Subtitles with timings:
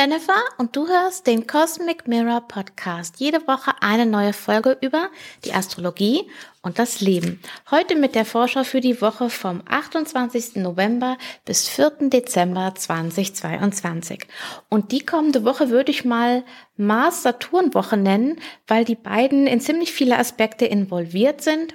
[0.00, 3.16] Jennifer und du hörst den Cosmic Mirror Podcast.
[3.20, 5.10] Jede Woche eine neue Folge über
[5.44, 6.26] die Astrologie
[6.62, 7.42] und das Leben.
[7.70, 10.56] Heute mit der Vorschau für die Woche vom 28.
[10.56, 12.08] November bis 4.
[12.08, 14.26] Dezember 2022.
[14.70, 16.46] Und die kommende Woche würde ich mal
[16.78, 21.74] Mars-Saturn-Woche nennen, weil die beiden in ziemlich viele Aspekte involviert sind.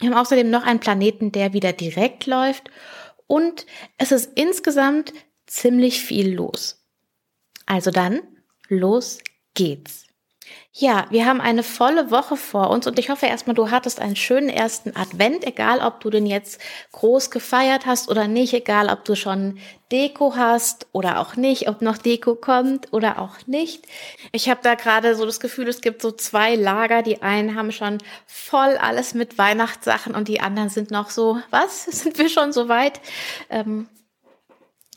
[0.00, 2.70] Wir haben außerdem noch einen Planeten, der wieder direkt läuft.
[3.26, 3.64] Und
[3.96, 5.14] es ist insgesamt
[5.46, 6.81] ziemlich viel los.
[7.66, 8.20] Also dann,
[8.68, 9.18] los
[9.54, 10.02] geht's.
[10.74, 14.16] Ja, wir haben eine volle Woche vor uns und ich hoffe erstmal, du hattest einen
[14.16, 16.60] schönen ersten Advent, egal ob du den jetzt
[16.92, 19.58] groß gefeiert hast oder nicht, egal ob du schon
[19.92, 23.86] Deko hast oder auch nicht, ob noch Deko kommt oder auch nicht.
[24.32, 27.02] Ich habe da gerade so das Gefühl, es gibt so zwei Lager.
[27.02, 31.84] Die einen haben schon voll alles mit Weihnachtssachen und die anderen sind noch so, was?
[32.02, 33.00] Sind wir schon so weit?
[33.50, 33.88] Ähm,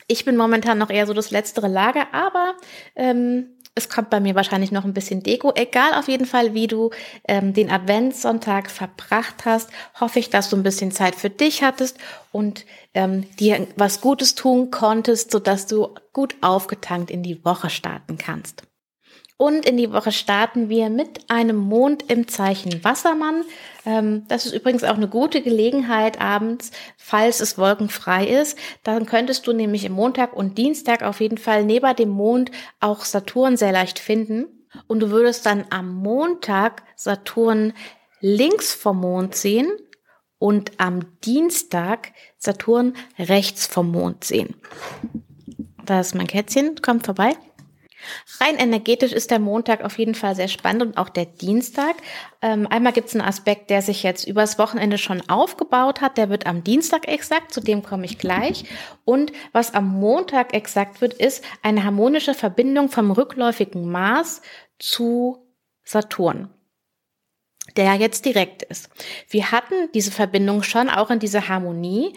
[0.06, 2.54] ich bin momentan noch eher so das letztere Lager, aber
[2.94, 5.52] ähm, es kommt bei mir wahrscheinlich noch ein bisschen Deko.
[5.54, 6.90] Egal auf jeden Fall, wie du
[7.28, 9.68] ähm, den Adventssonntag verbracht hast,
[10.00, 11.98] hoffe ich, dass du ein bisschen Zeit für dich hattest
[12.32, 18.16] und ähm, dir was Gutes tun konntest, sodass du gut aufgetankt in die Woche starten
[18.16, 18.65] kannst.
[19.38, 23.44] Und in die Woche starten wir mit einem Mond im Zeichen Wassermann.
[23.84, 28.58] Ähm, das ist übrigens auch eine gute Gelegenheit abends, falls es wolkenfrei ist.
[28.82, 33.04] Dann könntest du nämlich im Montag und Dienstag auf jeden Fall neben dem Mond auch
[33.04, 34.46] Saturn sehr leicht finden.
[34.86, 37.74] Und du würdest dann am Montag Saturn
[38.20, 39.70] links vom Mond sehen
[40.38, 44.54] und am Dienstag Saturn rechts vom Mond sehen.
[45.84, 47.36] Da ist mein Kätzchen, kommt vorbei.
[48.40, 51.96] Rein energetisch ist der Montag auf jeden Fall sehr spannend und auch der Dienstag.
[52.42, 56.16] Ähm, einmal gibt es einen Aspekt, der sich jetzt übers Wochenende schon aufgebaut hat.
[56.18, 58.64] Der wird am Dienstag exakt, zu dem komme ich gleich.
[59.04, 64.42] Und was am Montag exakt wird, ist eine harmonische Verbindung vom rückläufigen Mars
[64.78, 65.38] zu
[65.84, 66.50] Saturn
[67.76, 68.88] der jetzt direkt ist.
[69.28, 72.14] Wir hatten diese Verbindung schon auch in dieser Harmonie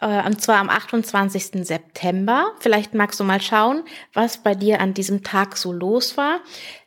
[0.00, 1.66] äh, und zwar am 28.
[1.66, 2.52] September.
[2.60, 3.82] Vielleicht magst du mal schauen,
[4.12, 6.40] was bei dir an diesem Tag so los war.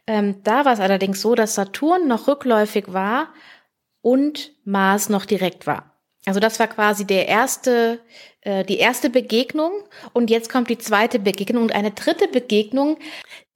[0.08, 3.30] Ähm, da war es allerdings so, dass Saturn noch rückläufig war
[4.02, 5.92] und Mars noch direkt war.
[6.26, 8.00] Also das war quasi der erste,
[8.42, 9.72] äh, die erste Begegnung
[10.14, 12.98] und jetzt kommt die zweite Begegnung und eine dritte Begegnung,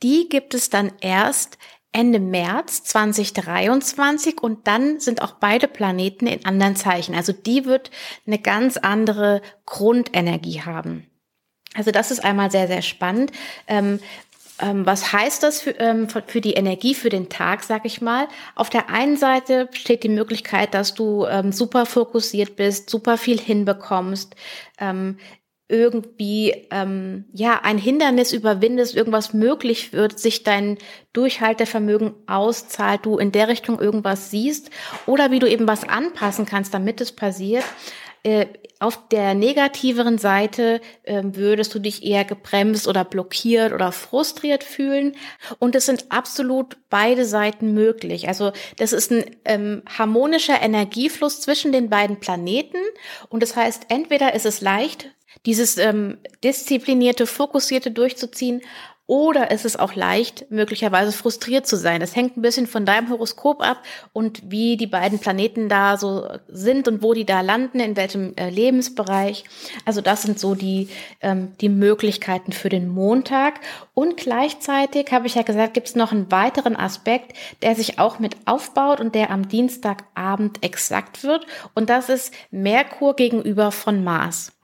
[0.01, 1.57] die gibt es dann erst
[1.95, 7.16] Ende März 2023 und dann sind auch beide Planeten in anderen Zeichen.
[7.16, 7.89] Also die wird
[8.28, 11.09] eine ganz andere Grundenergie haben.
[11.73, 13.31] Also das ist einmal sehr, sehr spannend.
[13.67, 14.01] Ähm,
[14.59, 18.27] ähm, was heißt das für, ähm, für die Energie für den Tag, sag ich mal?
[18.56, 23.39] Auf der einen Seite steht die Möglichkeit, dass du ähm, super fokussiert bist, super viel
[23.39, 24.35] hinbekommst,
[24.79, 25.17] ähm,
[25.67, 30.77] irgendwie ähm, ja ein Hindernis überwindest, irgendwas möglich wird, sich dein
[31.13, 34.69] Durchhaltevermögen auszahlt, du in der Richtung irgendwas siehst
[35.07, 37.63] oder wie du eben was anpassen kannst, damit es passiert.
[38.21, 38.47] Äh,
[38.79, 45.15] auf der negativeren Seite äh, würdest du dich eher gebremst oder blockiert oder frustriert fühlen.
[45.59, 48.27] Und es sind absolut beide Seiten möglich.
[48.27, 52.79] Also das ist ein ähm, harmonischer Energiefluss zwischen den beiden Planeten.
[53.29, 55.14] Und das heißt, entweder ist es leicht,
[55.45, 58.61] dieses ähm, disziplinierte, fokussierte durchzuziehen
[59.07, 62.00] oder ist es auch leicht, möglicherweise frustriert zu sein.
[62.00, 63.83] Das hängt ein bisschen von deinem Horoskop ab
[64.13, 68.35] und wie die beiden Planeten da so sind und wo die da landen, in welchem
[68.35, 69.44] äh, Lebensbereich.
[69.85, 70.89] Also das sind so die,
[71.22, 73.59] ähm, die Möglichkeiten für den Montag.
[73.94, 78.17] Und gleichzeitig, habe ich ja gesagt, gibt es noch einen weiteren Aspekt, der sich auch
[78.17, 81.45] mit aufbaut und der am Dienstagabend exakt wird.
[81.75, 84.55] Und das ist Merkur gegenüber von Mars.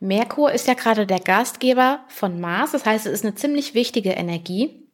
[0.00, 4.10] Merkur ist ja gerade der Gastgeber von Mars, das heißt, es ist eine ziemlich wichtige
[4.10, 4.85] Energie.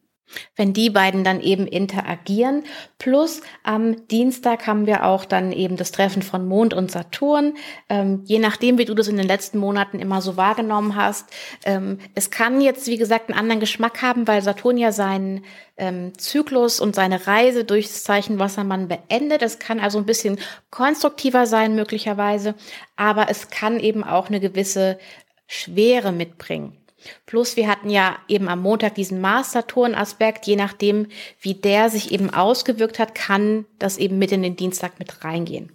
[0.55, 2.63] Wenn die beiden dann eben interagieren,
[2.97, 7.53] plus am Dienstag haben wir auch dann eben das Treffen von Mond und Saturn,
[7.89, 11.29] ähm, je nachdem, wie du das in den letzten Monaten immer so wahrgenommen hast.
[11.65, 15.43] Ähm, es kann jetzt, wie gesagt, einen anderen Geschmack haben, weil Saturn ja seinen
[15.77, 19.41] ähm, Zyklus und seine Reise durchs Zeichen Wassermann beendet.
[19.41, 20.39] Es kann also ein bisschen
[20.69, 22.55] konstruktiver sein möglicherweise,
[22.95, 24.97] aber es kann eben auch eine gewisse
[25.47, 26.77] Schwere mitbringen.
[27.25, 30.47] Plus wir hatten ja eben am Montag diesen Mars-Saturn-Aspekt.
[30.47, 31.07] Je nachdem,
[31.41, 35.71] wie der sich eben ausgewirkt hat, kann das eben mit in den Dienstag mit reingehen.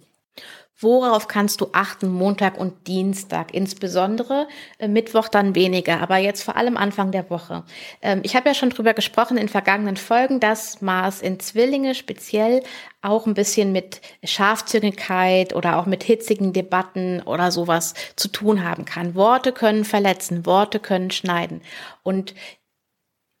[0.81, 3.53] Worauf kannst du achten Montag und Dienstag?
[3.53, 4.47] Insbesondere
[4.77, 7.65] äh, Mittwoch dann weniger, aber jetzt vor allem Anfang der Woche.
[8.01, 12.63] Ähm, ich habe ja schon drüber gesprochen in vergangenen Folgen, dass Mars in Zwillinge speziell
[13.01, 18.85] auch ein bisschen mit Scharfzüngigkeit oder auch mit hitzigen Debatten oder sowas zu tun haben
[18.85, 19.15] kann.
[19.15, 21.61] Worte können verletzen, Worte können schneiden.
[22.03, 22.35] Und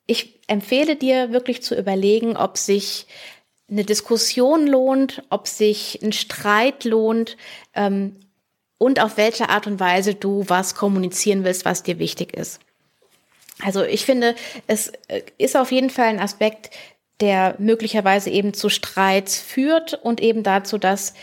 [0.07, 3.07] ich empfehle dir wirklich zu überlegen, ob sich
[3.69, 7.37] eine Diskussion lohnt, ob sich ein Streit lohnt
[7.73, 8.17] ähm,
[8.77, 12.59] und auf welche Art und Weise du was kommunizieren willst, was dir wichtig ist.
[13.63, 14.35] Also ich finde,
[14.67, 16.71] es äh, ist auf jeden Fall ein Aspekt,
[17.19, 21.13] der möglicherweise eben zu Streits führt und eben dazu, dass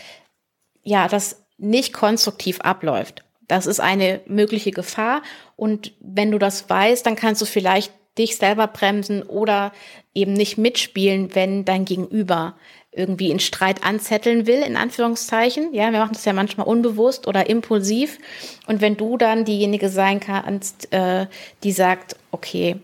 [0.83, 3.25] ja, das nicht konstruktiv abläuft.
[3.49, 5.23] Das ist eine mögliche Gefahr.
[5.57, 9.73] Und wenn du das weißt, dann kannst du vielleicht dich selber bremsen oder
[10.15, 12.55] eben nicht mitspielen, wenn dein Gegenüber
[12.97, 15.75] irgendwie in Streit anzetteln will, in Anführungszeichen.
[15.75, 18.19] Ja, wir machen das ja manchmal unbewusst oder impulsiv.
[18.67, 21.27] Und wenn du dann diejenige sein kannst, äh,
[21.63, 22.77] die sagt, okay,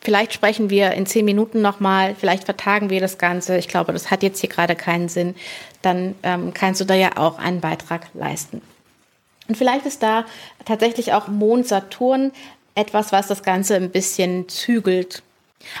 [0.00, 3.58] vielleicht sprechen wir in zehn Minuten nochmal, vielleicht vertagen wir das Ganze.
[3.58, 5.34] Ich glaube, das hat jetzt hier gerade keinen Sinn.
[5.82, 8.62] Dann ähm, kannst du da ja auch einen Beitrag leisten.
[9.48, 10.24] Und vielleicht ist da
[10.64, 12.32] tatsächlich auch Mond Saturn
[12.78, 15.22] etwas, was das Ganze ein bisschen zügelt.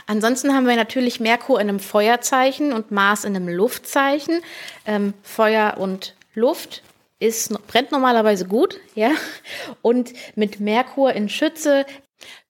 [0.06, 4.40] Ansonsten haben wir natürlich Merkur in einem Feuerzeichen und Mars in einem Luftzeichen.
[4.84, 6.82] Ähm, Feuer und Luft
[7.20, 9.10] ist, brennt normalerweise gut, ja.
[9.82, 11.86] Und mit Merkur in Schütze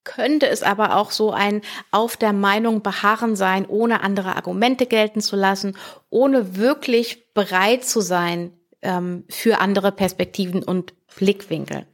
[0.05, 1.61] könnte es aber auch so ein
[1.91, 5.77] auf der Meinung beharren sein, ohne andere Argumente gelten zu lassen,
[6.09, 11.87] ohne wirklich bereit zu sein ähm, für andere Perspektiven und Blickwinkel.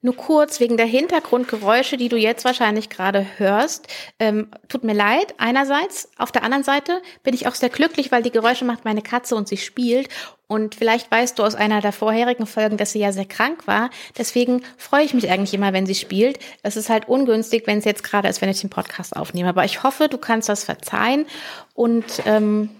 [0.00, 3.88] Nur kurz wegen der Hintergrundgeräusche, die du jetzt wahrscheinlich gerade hörst.
[4.18, 6.10] Ähm, tut mir leid, einerseits.
[6.18, 9.36] Auf der anderen Seite bin ich auch sehr glücklich, weil die Geräusche macht meine Katze
[9.36, 10.08] und sie spielt.
[10.48, 13.90] Und vielleicht weißt du aus einer der vorherigen Folgen, dass sie ja sehr krank war.
[14.16, 16.38] Deswegen freue ich mich eigentlich immer, wenn sie spielt.
[16.62, 19.48] Es ist halt ungünstig, wenn es jetzt gerade ist, wenn ich den Podcast aufnehme.
[19.48, 21.26] Aber ich hoffe, du kannst das verzeihen.
[21.74, 22.70] Und ähm,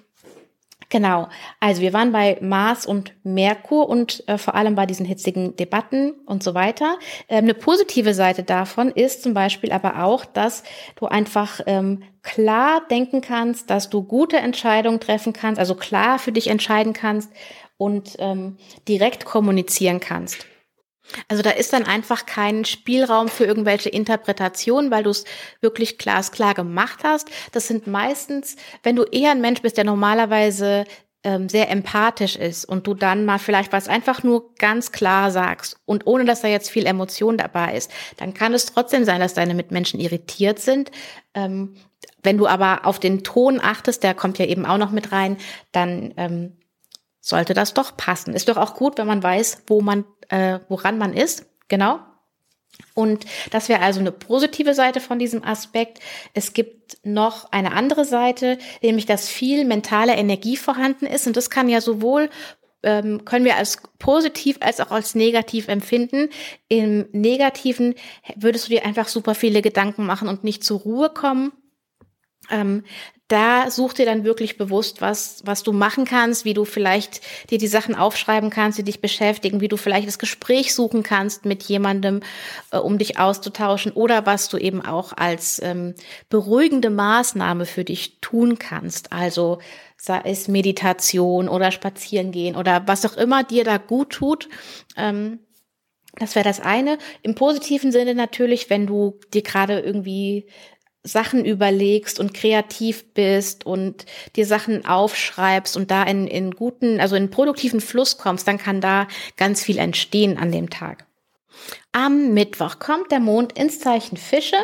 [0.89, 1.29] Genau.
[1.59, 6.13] Also wir waren bei Mars und Merkur und äh, vor allem bei diesen hitzigen Debatten
[6.27, 6.99] und so weiter.
[7.29, 10.63] Ähm, eine positive Seite davon ist zum Beispiel aber auch, dass
[10.95, 16.33] du einfach ähm, klar denken kannst, dass du gute Entscheidungen treffen kannst, also klar für
[16.33, 17.33] dich entscheiden kannst
[17.79, 18.57] und ähm,
[18.87, 20.47] direkt kommunizieren kannst.
[21.29, 25.25] Also da ist dann einfach kein Spielraum für irgendwelche Interpretationen, weil du es
[25.61, 27.29] wirklich glasklar gemacht hast.
[27.53, 30.85] Das sind meistens, wenn du eher ein Mensch bist, der normalerweise
[31.27, 35.77] ähm, sehr empathisch ist und du dann mal vielleicht was einfach nur ganz klar sagst
[35.85, 39.35] und ohne dass da jetzt viel Emotion dabei ist, dann kann es trotzdem sein, dass
[39.35, 40.93] deine Mitmenschen irritiert sind.
[41.35, 41.75] Ähm,
[42.23, 45.37] wenn du aber auf den Ton achtest, der kommt ja eben auch noch mit rein,
[45.73, 46.59] dann ähm,
[47.21, 48.35] sollte das doch passen.
[48.35, 51.47] Ist doch auch gut, wenn man weiß, wo man, äh, woran man ist.
[51.69, 52.01] Genau.
[52.95, 56.01] Und das wäre also eine positive Seite von diesem Aspekt.
[56.35, 61.27] Es gibt noch eine andere Seite, nämlich dass viel mentale Energie vorhanden ist.
[61.27, 62.31] Und das kann ja sowohl
[62.83, 66.29] ähm, können wir als positiv als auch als negativ empfinden.
[66.69, 67.95] Im Negativen
[68.37, 71.53] würdest du dir einfach super viele Gedanken machen und nicht zur Ruhe kommen.
[72.51, 72.85] Ähm,
[73.29, 77.21] da such dir dann wirklich bewusst, was, was du machen kannst, wie du vielleicht
[77.51, 81.45] dir die Sachen aufschreiben kannst, die dich beschäftigen, wie du vielleicht das Gespräch suchen kannst
[81.45, 82.21] mit jemandem,
[82.71, 85.95] äh, um dich auszutauschen oder was du eben auch als ähm,
[86.29, 89.13] beruhigende Maßnahme für dich tun kannst.
[89.13, 89.59] Also
[89.97, 94.49] sei es Meditation oder Spazierengehen oder was auch immer dir da gut tut.
[94.97, 95.41] Ähm,
[96.19, 96.97] das wäre das eine.
[97.23, 100.47] Im positiven Sinne natürlich, wenn du dir gerade irgendwie
[101.07, 107.17] Sachen überlegst und kreativ bist und dir Sachen aufschreibst und da in, in guten, also
[107.17, 111.07] in produktiven Fluss kommst, dann kann da ganz viel entstehen an dem Tag.
[111.93, 114.57] Am Mittwoch kommt der Mond ins Zeichen Fische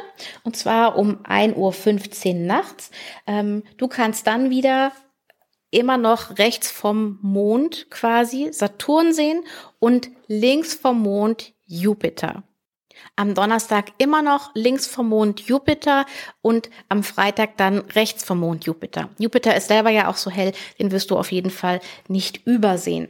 [0.42, 2.90] und zwar um 1.15 Uhr nachts.
[3.26, 4.92] Ähm, du kannst dann wieder
[5.70, 9.44] immer noch rechts vom Mond quasi Saturn sehen
[9.78, 12.44] und links vom Mond Jupiter.
[13.16, 16.06] Am Donnerstag immer noch links vom Mond Jupiter
[16.40, 19.11] und am Freitag dann rechts vom Mond Jupiter.
[19.18, 23.09] Jupiter ist selber ja auch so hell, den wirst du auf jeden Fall nicht übersehen.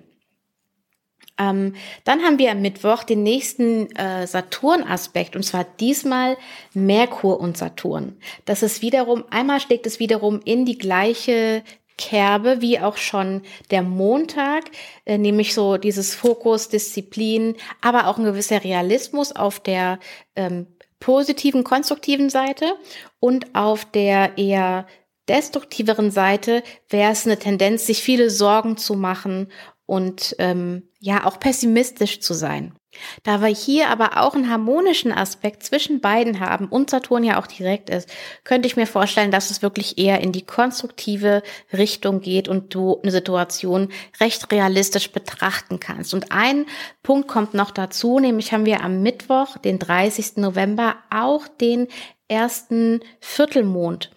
[1.38, 6.36] Ähm, dann haben wir am Mittwoch den nächsten äh, Saturn-Aspekt und zwar diesmal
[6.74, 8.16] Merkur und Saturn.
[8.44, 11.62] Das ist wiederum, einmal schlägt es wiederum in die gleiche
[11.98, 14.64] Kerbe wie auch schon der Montag,
[15.04, 19.98] äh, nämlich so dieses Fokus, Disziplin, aber auch ein gewisser Realismus auf der
[20.36, 20.66] ähm,
[21.00, 22.76] positiven, konstruktiven Seite
[23.18, 24.86] und auf der eher
[25.28, 29.50] destruktiveren Seite wäre es eine Tendenz, sich viele Sorgen zu machen
[29.86, 32.74] und ähm, ja auch pessimistisch zu sein.
[33.22, 37.46] Da wir hier aber auch einen harmonischen Aspekt zwischen beiden haben und Saturn ja auch
[37.46, 38.08] direkt ist,
[38.44, 43.00] könnte ich mir vorstellen, dass es wirklich eher in die konstruktive Richtung geht und du
[43.02, 43.88] eine Situation
[44.20, 46.14] recht realistisch betrachten kannst.
[46.14, 46.66] Und ein
[47.02, 50.36] Punkt kommt noch dazu, nämlich haben wir am Mittwoch, den 30.
[50.36, 51.88] November, auch den
[52.28, 54.10] ersten Viertelmond.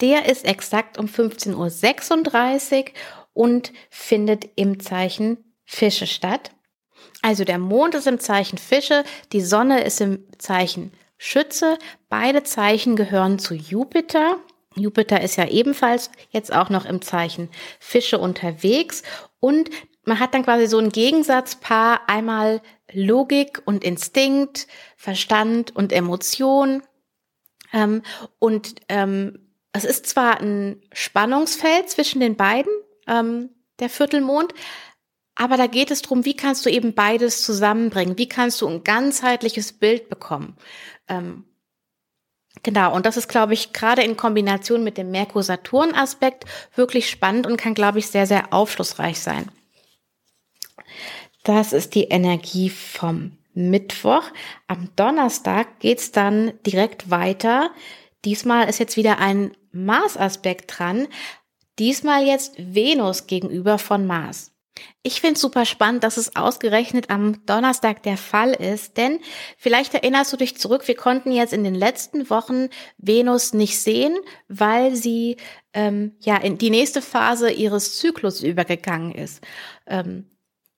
[0.00, 2.84] Der ist exakt um 15.36 Uhr
[3.32, 6.53] und findet im Zeichen Fische statt.
[7.24, 9.02] Also der Mond ist im Zeichen Fische,
[9.32, 11.78] die Sonne ist im Zeichen Schütze.
[12.10, 14.36] Beide Zeichen gehören zu Jupiter.
[14.74, 17.48] Jupiter ist ja ebenfalls jetzt auch noch im Zeichen
[17.80, 19.02] Fische unterwegs
[19.40, 19.70] und
[20.04, 22.60] man hat dann quasi so ein Gegensatzpaar, einmal
[22.92, 24.66] Logik und Instinkt,
[24.98, 26.82] Verstand und Emotion.
[27.72, 28.02] Ähm,
[28.38, 32.72] und ähm, es ist zwar ein Spannungsfeld zwischen den beiden,
[33.06, 34.52] ähm, der Viertelmond,
[35.34, 38.18] aber da geht es darum, wie kannst du eben beides zusammenbringen?
[38.18, 40.56] Wie kannst du ein ganzheitliches Bild bekommen?
[41.08, 41.44] Ähm,
[42.62, 46.44] genau, und das ist, glaube ich, gerade in Kombination mit dem Merkur-Saturn-Aspekt
[46.76, 49.50] wirklich spannend und kann, glaube ich, sehr, sehr aufschlussreich sein.
[51.42, 54.24] Das ist die Energie vom Mittwoch.
[54.68, 57.70] Am Donnerstag geht's dann direkt weiter.
[58.24, 61.08] Diesmal ist jetzt wieder ein Mars-Aspekt dran.
[61.78, 64.53] Diesmal jetzt Venus gegenüber von Mars.
[65.02, 69.20] Ich finde es super spannend, dass es ausgerechnet am Donnerstag der Fall ist, denn
[69.56, 74.16] vielleicht erinnerst du dich zurück, wir konnten jetzt in den letzten Wochen Venus nicht sehen,
[74.48, 75.36] weil sie
[75.74, 79.42] ähm, ja in die nächste Phase ihres Zyklus übergegangen ist.
[79.86, 80.30] Ähm,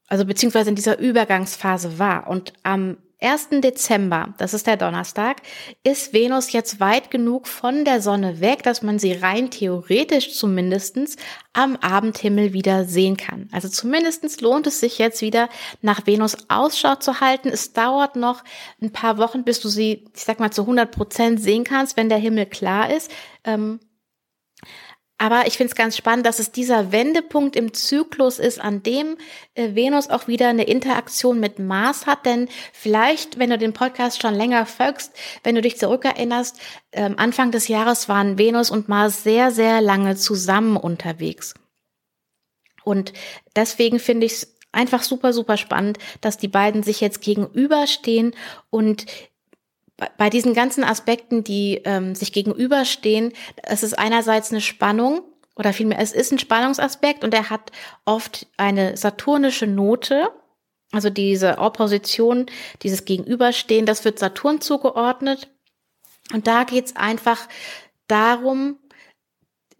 [0.09, 2.29] also beziehungsweise in dieser Übergangsphase war.
[2.29, 3.49] Und am 1.
[3.63, 5.39] Dezember, das ist der Donnerstag,
[5.83, 11.17] ist Venus jetzt weit genug von der Sonne weg, dass man sie rein theoretisch zumindestens
[11.55, 13.49] am Abendhimmel wieder sehen kann.
[13.53, 15.49] Also zumindestens lohnt es sich jetzt wieder
[15.81, 17.49] nach Venus Ausschau zu halten.
[17.49, 18.45] Es dauert noch
[18.83, 22.11] ein paar Wochen, bis du sie, ich sag mal, zu 100 Prozent sehen kannst, wenn
[22.11, 23.11] der Himmel klar ist.
[23.45, 23.81] Ähm,
[25.19, 29.17] aber ich finde es ganz spannend, dass es dieser Wendepunkt im Zyklus ist, an dem
[29.55, 32.27] äh, Venus auch wieder eine Interaktion mit Mars hat.
[32.27, 37.51] Denn vielleicht, wenn du den Podcast schon länger folgst, wenn du dich zurückerinnerst, äh, Anfang
[37.51, 41.55] des Jahres waren Venus und Mars sehr, sehr lange zusammen unterwegs.
[42.85, 43.15] Und
[43.57, 48.35] deswegen finde ich es einfach super, super spannend, dass die beiden sich jetzt gegenüberstehen
[48.69, 49.07] und
[50.19, 55.23] bei diesen ganzen Aspekten, die ähm, sich gegenüberstehen, es ist einerseits eine Spannung
[55.57, 57.73] oder vielmehr es ist ein Spannungsaspekt und er hat
[58.05, 60.29] oft eine saturnische Note.
[60.93, 62.47] Also diese Opposition,
[62.83, 65.49] dieses Gegenüberstehen, das wird Saturn zugeordnet.
[66.33, 67.49] Und da geht's einfach
[68.07, 68.79] darum,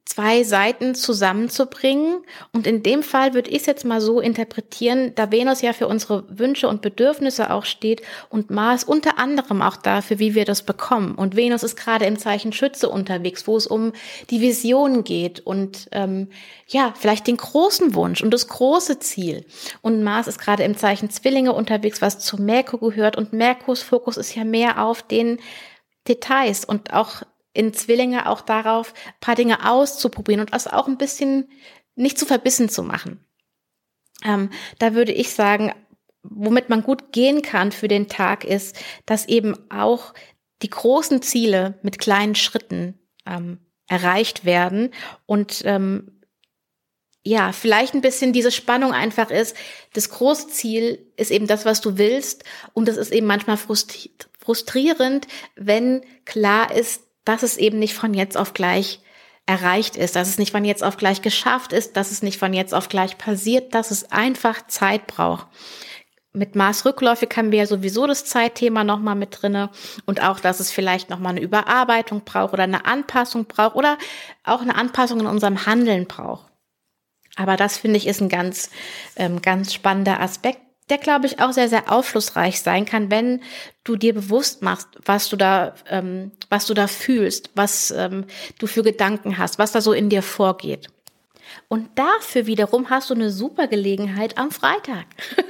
[0.07, 2.23] zwei Seiten zusammenzubringen.
[2.53, 5.89] Und in dem Fall würde ich es jetzt mal so interpretieren, da Venus ja für
[5.89, 10.63] unsere Wünsche und Bedürfnisse auch steht und Mars unter anderem auch dafür, wie wir das
[10.63, 11.17] bekommen.
[11.17, 13.93] Und Venus ist gerade im Zeichen Schütze unterwegs, wo es um
[14.31, 16.29] die Vision geht und ähm,
[16.69, 19.45] ja, vielleicht den großen Wunsch und das große Ziel.
[19.83, 23.17] Und Mars ist gerade im Zeichen Zwillinge unterwegs, was zu Merkur gehört.
[23.17, 25.41] Und Merkurs Fokus ist ja mehr auf den
[26.07, 27.23] Details und auch
[27.57, 31.51] in Zwillinge auch darauf, paar Dinge auszuprobieren und das auch ein bisschen
[31.95, 33.25] nicht zu verbissen zu machen.
[34.25, 35.73] Ähm, da würde ich sagen,
[36.23, 40.15] womit man gut gehen kann für den Tag ist, dass eben auch
[40.63, 43.59] die großen Ziele mit kleinen Schritten ähm,
[43.89, 44.93] erreicht werden
[45.27, 46.13] und ähm,
[47.23, 49.57] ja, vielleicht ein bisschen diese Spannung einfach ist.
[49.95, 55.27] Das große Ziel ist eben das, was du willst und das ist eben manchmal frustrierend,
[55.57, 59.01] wenn klar ist, dass es eben nicht von jetzt auf gleich
[59.45, 62.53] erreicht ist, dass es nicht von jetzt auf gleich geschafft ist, dass es nicht von
[62.55, 65.47] jetzt auf gleich passiert, dass es einfach Zeit braucht.
[66.33, 69.71] Mit Maßrückläufig haben wir ja sowieso das Zeitthema nochmal mit drinne
[70.05, 73.97] und auch, dass es vielleicht nochmal eine Überarbeitung braucht oder eine Anpassung braucht oder
[74.45, 76.47] auch eine Anpassung in unserem Handeln braucht.
[77.37, 78.71] Aber das finde ich ist ein ganz,
[79.17, 83.41] ähm, ganz spannender Aspekt, der, glaube ich, auch sehr, sehr aufschlussreich sein kann, wenn
[83.85, 88.25] du dir bewusst machst, was du da, ähm, was du da fühlst, was ähm,
[88.59, 90.89] du für Gedanken hast, was da so in dir vorgeht.
[91.69, 95.07] Und dafür wiederum hast du eine super Gelegenheit am Freitag.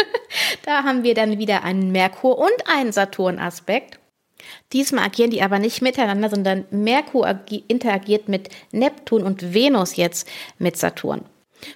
[0.65, 3.99] da haben wir dann wieder einen Merkur- und einen Saturn-Aspekt.
[4.73, 10.29] Diesmal agieren die aber nicht miteinander, sondern Merkur interagiert mit Neptun und Venus jetzt
[10.59, 11.25] mit Saturn.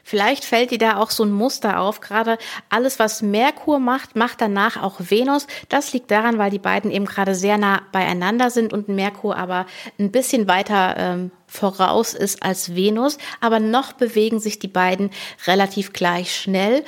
[0.05, 2.01] Vielleicht fällt dir da auch so ein Muster auf.
[2.01, 5.47] Gerade alles, was Merkur macht, macht danach auch Venus.
[5.69, 9.67] Das liegt daran, weil die beiden eben gerade sehr nah beieinander sind und Merkur aber
[9.99, 13.19] ein bisschen weiter ähm, voraus ist als Venus.
[13.41, 15.11] Aber noch bewegen sich die beiden
[15.47, 16.85] relativ gleich schnell.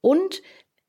[0.00, 0.42] Und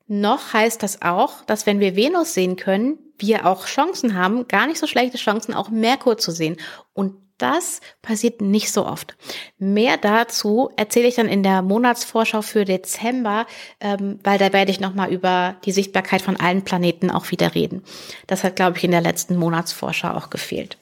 [0.06, 4.66] noch heißt das auch, dass wenn wir Venus sehen können, wir auch Chancen haben, gar
[4.66, 6.56] nicht so schlechte Chancen, auch Merkur zu sehen.
[6.92, 9.16] Und das passiert nicht so oft.
[9.58, 13.46] Mehr dazu erzähle ich dann in der Monatsvorschau für Dezember,
[13.80, 17.82] ähm, weil da werde ich nochmal über die Sichtbarkeit von allen Planeten auch wieder reden.
[18.26, 20.78] Das hat, glaube ich, in der letzten Monatsvorschau auch gefehlt.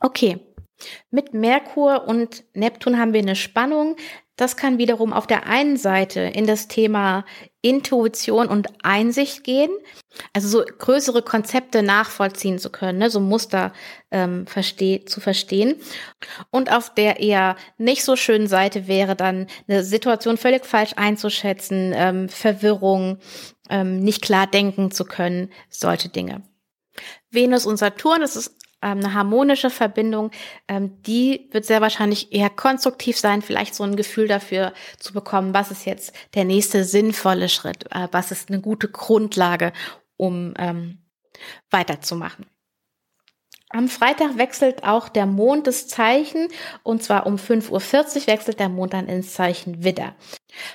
[0.00, 0.38] Okay,
[1.10, 3.96] mit Merkur und Neptun haben wir eine Spannung.
[4.36, 7.24] Das kann wiederum auf der einen Seite in das Thema
[7.60, 9.70] Intuition und Einsicht gehen,
[10.32, 13.72] also so größere Konzepte nachvollziehen zu können, ne, so Muster
[14.12, 15.74] ähm, versteh zu verstehen.
[16.50, 21.92] Und auf der eher nicht so schönen Seite wäre dann eine Situation völlig falsch einzuschätzen,
[21.96, 23.18] ähm, Verwirrung,
[23.68, 26.42] ähm, nicht klar denken zu können, solche Dinge.
[27.30, 30.30] Venus und Saturn, das ist ähm, eine harmonische Verbindung,
[30.68, 35.54] ähm, die wird sehr wahrscheinlich eher konstruktiv sein, vielleicht so ein Gefühl dafür zu bekommen,
[35.54, 39.72] was ist jetzt der nächste sinnvolle Schritt, äh, was ist eine gute Grundlage,
[40.16, 40.98] um ähm,
[41.70, 42.46] weiterzumachen.
[43.70, 46.48] Am Freitag wechselt auch der Mond das Zeichen
[46.82, 50.14] und zwar um 5.40 Uhr wechselt der Mond dann ins Zeichen Widder.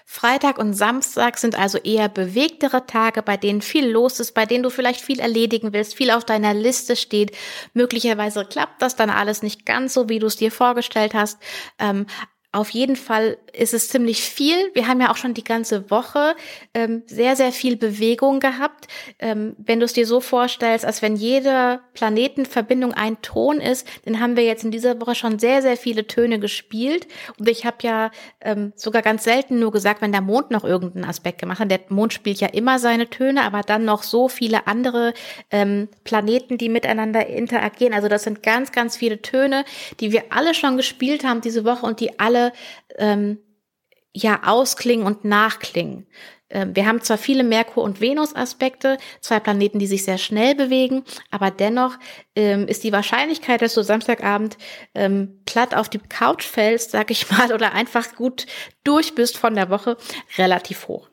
[0.06, 4.62] Freitag und Samstag sind also eher bewegtere Tage, bei denen viel los ist, bei denen
[4.62, 7.36] du vielleicht viel erledigen willst, viel auf deiner Liste steht.
[7.74, 11.40] Möglicherweise klappt das dann alles nicht ganz so, wie du es dir vorgestellt hast.
[11.80, 12.06] Ähm,
[12.54, 14.56] auf jeden Fall ist es ziemlich viel.
[14.76, 16.36] Wir haben ja auch schon die ganze Woche
[16.76, 18.88] ähm, sehr, sehr viel Bewegung gehabt.
[19.18, 24.20] Ähm, wenn du es dir so vorstellst, als wenn jede Planetenverbindung ein Ton ist, dann
[24.20, 27.08] haben wir jetzt in dieser Woche schon sehr, sehr viele Töne gespielt.
[27.40, 31.06] Und ich habe ja ähm, sogar ganz selten nur gesagt, wenn der Mond noch irgendeinen
[31.06, 31.72] Aspekt gemacht hat.
[31.72, 35.16] Der Mond spielt ja immer seine Töne, aber dann noch so viele andere
[35.50, 37.96] ähm, Planeten, die miteinander interagieren.
[37.96, 39.66] Also das sind ganz, ganz viele Töne,
[40.00, 42.43] die wir alle schon gespielt haben diese Woche und die alle
[42.98, 43.38] ähm,
[44.14, 46.08] ja ausklingen und nachklingen.
[46.50, 51.04] Ähm, wir haben zwar viele Merkur- und Venus-Aspekte, zwei Planeten, die sich sehr schnell bewegen,
[51.32, 51.98] aber dennoch
[52.36, 54.58] ähm, ist die Wahrscheinlichkeit, dass du Samstagabend
[54.94, 58.46] ähm, platt auf die Couch fällst, sag ich mal, oder einfach gut
[58.84, 59.98] durch bist von der Woche,
[60.38, 61.10] relativ hoch.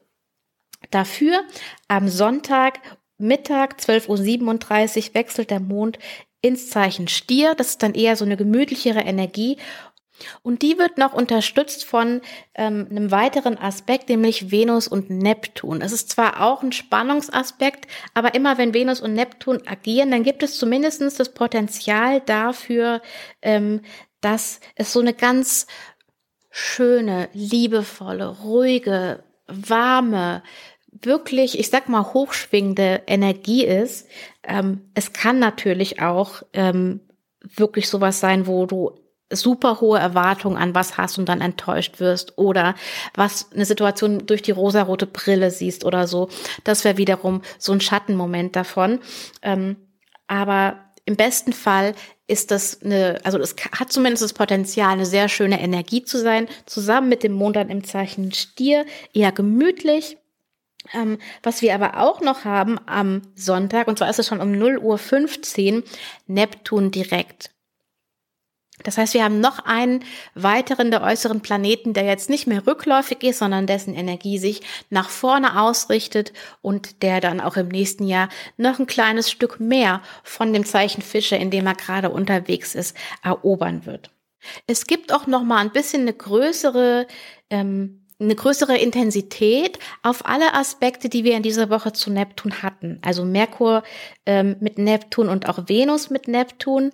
[0.90, 1.42] Dafür
[1.88, 2.81] am Sonntag
[3.18, 5.98] Mittag 12.37 Uhr wechselt der Mond
[6.40, 7.55] ins Zeichen Stier.
[7.55, 9.59] Das ist dann eher so eine gemütlichere Energie
[10.42, 12.20] und die wird noch unterstützt von
[12.54, 15.83] ähm, einem weiteren Aspekt, nämlich Venus und Neptun.
[15.83, 20.42] Es ist zwar auch ein Spannungsaspekt, aber immer wenn Venus und Neptun agieren, dann gibt
[20.42, 23.02] es zumindestens das Potenzial dafür,
[23.42, 23.83] ähm,
[24.20, 25.66] dass es so eine ganz
[26.50, 30.42] schöne, liebevolle, ruhige, warme,
[30.90, 34.09] wirklich, ich sag mal, hochschwingende Energie ist.
[34.42, 37.00] Ähm, es kann natürlich auch ähm,
[37.40, 38.98] wirklich sowas sein, wo du
[39.31, 42.75] super hohe Erwartungen an was hast und dann enttäuscht wirst oder
[43.14, 46.29] was eine Situation durch die rosarote Brille siehst oder so.
[46.64, 49.01] Das wäre wiederum so ein Schattenmoment davon.
[49.43, 49.77] Ähm,
[50.27, 51.95] aber im besten Fall
[52.27, 56.47] ist das eine, also es hat zumindest das Potenzial, eine sehr schöne Energie zu sein,
[56.66, 60.16] zusammen mit dem Mond dann im Zeichen Stier, eher gemütlich.
[60.95, 64.53] Ähm, was wir aber auch noch haben am Sonntag, und zwar ist es schon um
[64.53, 65.83] 0 Uhr 15,
[66.27, 67.51] Neptun direkt.
[68.85, 73.23] Das heißt, wir haben noch einen weiteren der äußeren Planeten, der jetzt nicht mehr rückläufig
[73.23, 78.29] ist, sondern dessen Energie sich nach vorne ausrichtet und der dann auch im nächsten Jahr
[78.57, 82.97] noch ein kleines Stück mehr von dem Zeichen Fische, in dem er gerade unterwegs ist,
[83.23, 84.11] erobern wird.
[84.66, 87.07] Es gibt auch noch mal ein bisschen eine größere
[87.51, 92.99] ähm, eine größere Intensität auf alle Aspekte, die wir in dieser Woche zu Neptun hatten.
[93.03, 93.83] Also Merkur
[94.27, 96.93] ähm, mit Neptun und auch Venus mit Neptun,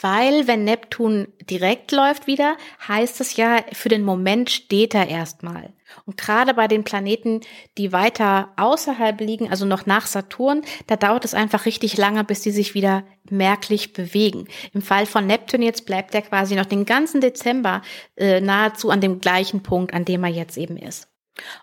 [0.00, 5.72] weil wenn Neptun direkt läuft wieder, heißt es ja, für den Moment steht er erstmal.
[6.06, 7.40] Und gerade bei den Planeten,
[7.78, 12.40] die weiter außerhalb liegen, also noch nach Saturn, da dauert es einfach richtig lange, bis
[12.40, 14.48] die sich wieder merklich bewegen.
[14.72, 17.82] Im Fall von Neptun jetzt bleibt er quasi noch den ganzen Dezember
[18.16, 21.13] äh, nahezu an dem gleichen Punkt, an dem er jetzt eben ist.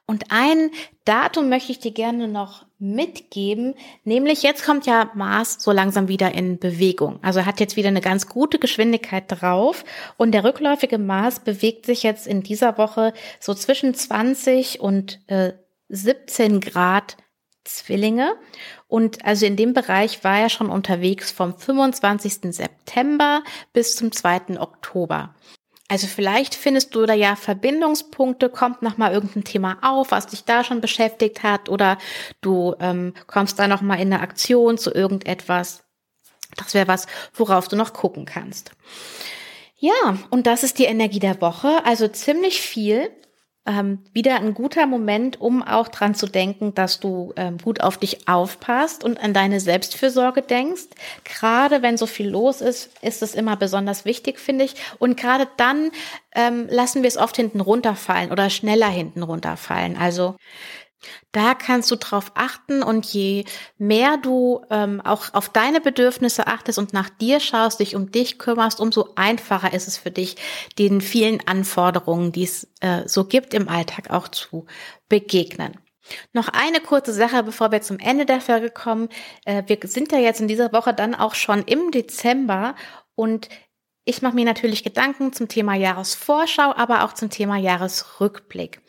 [0.05, 0.71] Und ein
[1.05, 6.33] Datum möchte ich dir gerne noch mitgeben, nämlich jetzt kommt ja Mars so langsam wieder
[6.33, 7.19] in Bewegung.
[7.21, 9.85] Also er hat jetzt wieder eine ganz gute Geschwindigkeit drauf
[10.17, 15.53] und der rückläufige Mars bewegt sich jetzt in dieser Woche so zwischen 20 und äh,
[15.89, 17.17] 17 Grad
[17.63, 18.35] Zwillinge.
[18.87, 22.53] Und also in dem Bereich war er schon unterwegs vom 25.
[22.55, 24.59] September bis zum 2.
[24.59, 25.35] Oktober.
[25.91, 30.45] Also vielleicht findest du da ja Verbindungspunkte, kommt noch mal irgendein Thema auf, was dich
[30.45, 31.97] da schon beschäftigt hat, oder
[32.39, 35.83] du ähm, kommst da noch mal in eine Aktion zu irgendetwas.
[36.55, 38.71] Das wäre was, worauf du noch gucken kannst.
[39.79, 41.83] Ja, und das ist die Energie der Woche.
[41.83, 43.11] Also ziemlich viel
[43.65, 47.97] ähm, wieder ein guter Moment, um auch dran zu denken, dass du ähm, gut auf
[47.97, 50.87] dich aufpasst und an deine Selbstfürsorge denkst.
[51.23, 54.75] Gerade wenn so viel los ist, ist es immer besonders wichtig, finde ich.
[54.97, 55.91] Und gerade dann
[56.33, 59.95] ähm, lassen wir es oft hinten runterfallen oder schneller hinten runterfallen.
[59.95, 60.35] Also
[61.31, 63.45] Da kannst du drauf achten und je
[63.77, 68.37] mehr du ähm, auch auf deine Bedürfnisse achtest und nach dir schaust, dich um dich
[68.37, 70.35] kümmerst, umso einfacher ist es für dich,
[70.77, 74.65] den vielen Anforderungen, die es äh, so gibt im Alltag auch zu
[75.09, 75.77] begegnen.
[76.33, 79.09] Noch eine kurze Sache, bevor wir zum Ende der Folge kommen.
[79.45, 82.75] Äh, wir sind ja jetzt in dieser Woche dann auch schon im Dezember
[83.15, 83.49] und
[84.03, 88.81] ich mache mir natürlich Gedanken zum Thema Jahresvorschau, aber auch zum Thema Jahresrückblick.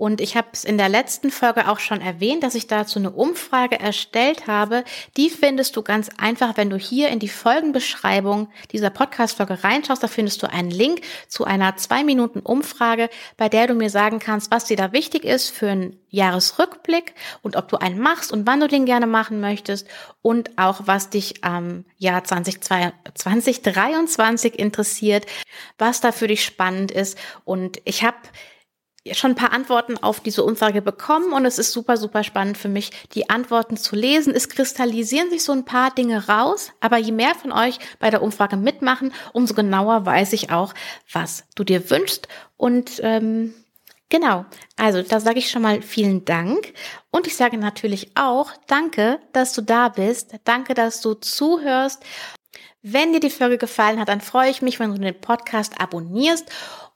[0.00, 3.10] Und ich habe es in der letzten Folge auch schon erwähnt, dass ich dazu eine
[3.10, 4.82] Umfrage erstellt habe.
[5.18, 10.02] Die findest du ganz einfach, wenn du hier in die Folgenbeschreibung dieser Podcast-Folge reinschaust.
[10.02, 14.20] Da findest du einen Link zu einer zwei Minuten Umfrage, bei der du mir sagen
[14.20, 18.46] kannst, was dir da wichtig ist für einen Jahresrückblick und ob du einen machst und
[18.46, 19.86] wann du den gerne machen möchtest
[20.22, 25.26] und auch was dich am Jahr 2023 interessiert,
[25.76, 27.18] was da für dich spannend ist.
[27.44, 28.16] Und ich habe
[29.12, 32.68] schon ein paar Antworten auf diese Umfrage bekommen und es ist super, super spannend für
[32.68, 34.34] mich, die Antworten zu lesen.
[34.34, 38.22] Es kristallisieren sich so ein paar Dinge raus, aber je mehr von euch bei der
[38.22, 40.74] Umfrage mitmachen, umso genauer weiß ich auch,
[41.12, 42.28] was du dir wünschst.
[42.56, 43.54] Und ähm,
[44.08, 44.44] genau,
[44.76, 46.72] also da sage ich schon mal vielen Dank
[47.10, 50.34] und ich sage natürlich auch Danke, dass du da bist.
[50.44, 52.02] Danke, dass du zuhörst.
[52.82, 56.50] Wenn dir die Folge gefallen hat, dann freue ich mich, wenn du den Podcast abonnierst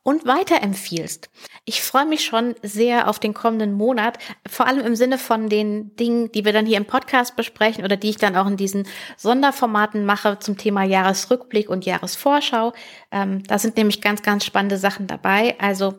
[0.04, 1.30] und weiterempfiehlst.
[1.64, 5.96] Ich freue mich schon sehr auf den kommenden Monat, vor allem im Sinne von den
[5.96, 8.86] Dingen, die wir dann hier im Podcast besprechen oder die ich dann auch in diesen
[9.16, 12.74] Sonderformaten mache zum Thema Jahresrückblick und Jahresvorschau.
[13.10, 15.56] Ähm, da sind nämlich ganz, ganz spannende Sachen dabei.
[15.58, 15.94] Also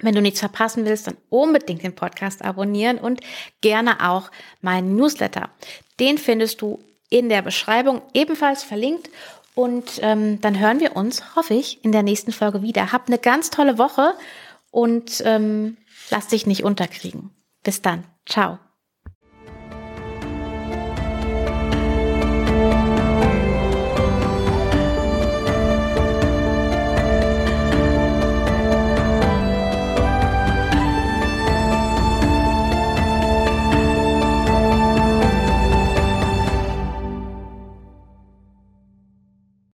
[0.00, 3.20] wenn du nichts verpassen willst, dann unbedingt den Podcast abonnieren und
[3.60, 4.30] gerne auch
[4.62, 5.50] meinen Newsletter.
[6.00, 6.78] Den findest du
[7.10, 9.10] in der Beschreibung ebenfalls verlinkt
[9.56, 12.92] und ähm, dann hören wir uns, hoffe ich, in der nächsten Folge wieder.
[12.92, 14.12] Habt eine ganz tolle Woche
[14.70, 15.78] und ähm,
[16.10, 17.30] lass dich nicht unterkriegen.
[17.62, 18.04] Bis dann.
[18.26, 18.58] Ciao.